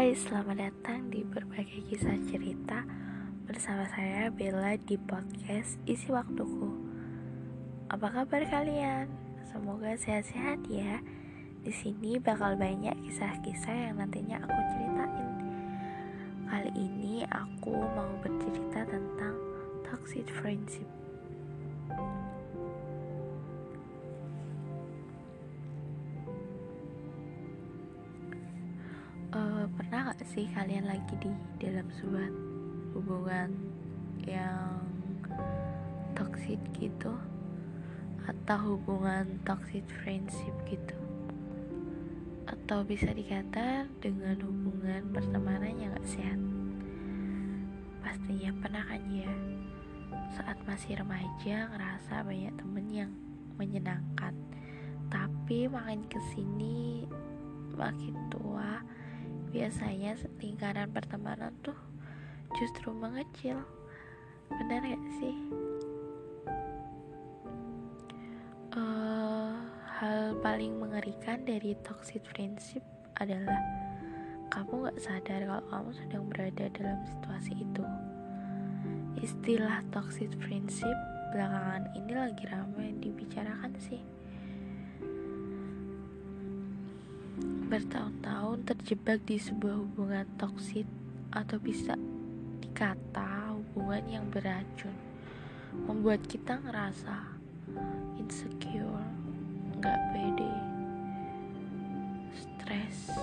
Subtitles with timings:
[0.00, 2.88] Hai, selamat datang di berbagai kisah cerita
[3.44, 6.72] bersama saya Bella di podcast Isi Waktuku.
[7.92, 9.12] Apa kabar kalian?
[9.52, 11.04] Semoga sehat-sehat ya.
[11.60, 15.28] Di sini bakal banyak kisah-kisah yang nantinya aku ceritain.
[16.48, 19.36] Kali ini aku mau bercerita tentang
[19.84, 20.99] toxic friendship.
[30.28, 32.28] Sih kalian lagi di dalam sebuah
[32.92, 33.56] hubungan
[34.28, 34.80] yang
[36.12, 37.16] toxic gitu?
[38.28, 40.96] Atau hubungan toxic friendship gitu?
[42.44, 46.40] Atau bisa dikata dengan hubungan pertemanan yang gak sehat?
[48.04, 49.32] Pastinya pernah kan ya?
[50.36, 53.12] Saat masih remaja ngerasa banyak temen yang
[53.56, 54.36] menyenangkan.
[55.08, 57.08] Tapi makin ke sini
[57.74, 58.84] makin tua
[59.50, 61.76] biasanya lingkaran pertemanan tuh
[62.58, 63.58] justru mengecil.
[64.50, 65.36] Benar gak sih?
[68.74, 69.54] Uh,
[69.98, 72.82] hal paling mengerikan dari toxic friendship
[73.18, 73.58] adalah
[74.50, 77.84] kamu gak sadar kalau kamu sedang berada dalam situasi itu.
[79.18, 80.94] Istilah toxic friendship
[81.30, 84.02] belakangan ini lagi ramai dibicarakan sih
[87.70, 90.90] bertahun-tahun terjebak di sebuah hubungan toksik
[91.30, 91.94] atau bisa
[92.58, 94.90] dikata hubungan yang beracun
[95.86, 97.14] membuat kita ngerasa
[98.18, 99.06] insecure
[99.78, 100.54] nggak pede
[102.34, 103.14] stres.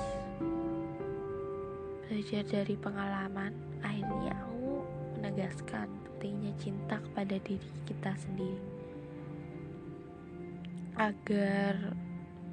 [2.07, 3.51] Belajar dari pengalaman
[3.83, 4.79] akhirnya aku
[5.19, 8.63] menegaskan pentingnya cinta kepada diri kita sendiri.
[10.95, 11.91] Agar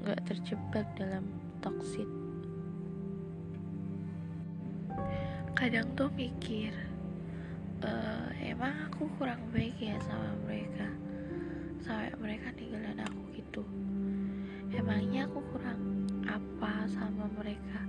[0.03, 1.23] nggak terjebak dalam
[1.65, 2.09] toksik
[5.57, 6.77] kadang tuh mikir
[7.81, 7.91] e,
[8.45, 10.93] emang aku kurang baik ya sama mereka
[11.81, 13.63] sampai mereka ninggalin aku gitu.
[14.73, 17.81] Emangnya aku kurang apa sama mereka?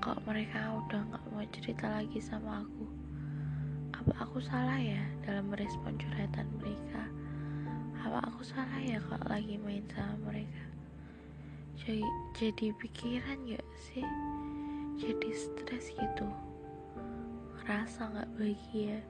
[0.00, 2.84] Kalau mereka udah nggak mau cerita lagi sama aku?
[3.96, 7.04] Apa aku salah ya dalam merespon curhatan mereka?
[8.04, 10.75] Apa aku salah ya kalau lagi main sama mereka
[11.76, 14.06] jadi, jadi pikiran gak sih.
[14.96, 16.28] Jadi stres gitu.
[17.60, 19.04] Ngerasa gak bahagia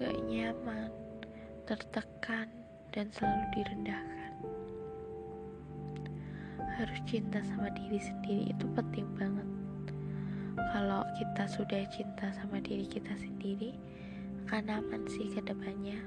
[0.00, 0.88] gak nyaman
[1.68, 2.48] tertekan
[2.96, 4.32] dan selalu direndahkan.
[6.80, 9.48] Harus cinta sama diri sendiri itu penting banget.
[10.56, 13.76] Kalau kita sudah cinta sama diri kita sendiri
[14.48, 16.00] akan aman sih ke depannya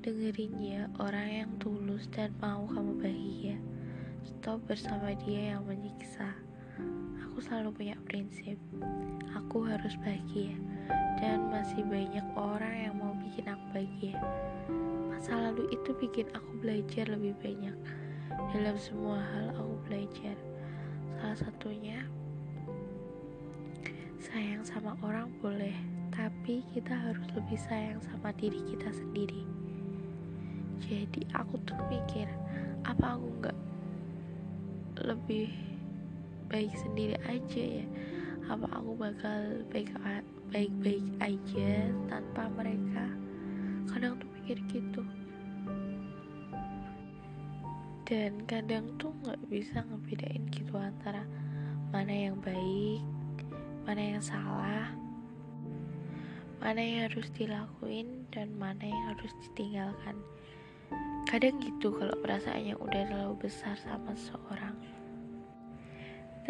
[0.00, 3.60] dengerin ya orang yang tulus dan mau kamu bahagia.
[4.24, 6.32] Stop bersama dia yang menyiksa.
[7.28, 8.56] Aku selalu punya prinsip.
[9.36, 10.56] Aku harus bahagia.
[11.20, 14.16] Dan masih banyak orang yang mau bikin aku bahagia.
[15.12, 17.76] Masa lalu itu bikin aku belajar lebih banyak.
[18.56, 20.36] Dalam semua hal aku belajar.
[21.20, 22.00] Salah satunya
[24.16, 25.76] sayang sama orang boleh.
[26.08, 29.60] Tapi kita harus lebih sayang sama diri kita sendiri
[30.80, 32.26] jadi aku tuh mikir
[32.88, 33.58] apa aku nggak
[35.04, 35.48] lebih
[36.50, 37.86] baik sendiri aja ya?
[38.50, 39.92] Apa aku bakal baik
[40.50, 43.06] baik baik aja tanpa mereka?
[43.92, 45.02] Kadang tuh mikir gitu.
[48.10, 51.22] Dan kadang tuh nggak bisa ngebedain gitu antara
[51.94, 53.02] mana yang baik
[53.82, 54.94] mana yang salah
[56.62, 60.14] mana yang harus dilakuin dan mana yang harus ditinggalkan
[61.28, 64.74] kadang gitu kalau perasaannya udah terlalu besar sama seseorang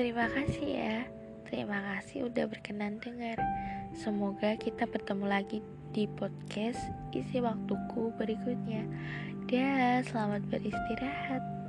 [0.00, 0.98] terima kasih ya.
[1.50, 3.34] Terima kasih udah berkenan dengar.
[3.90, 5.58] Semoga kita bertemu lagi
[5.90, 6.78] di podcast
[7.10, 8.86] isi waktuku berikutnya.
[9.50, 11.59] Dan selamat beristirahat